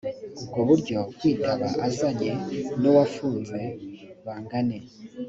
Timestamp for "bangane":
4.25-4.77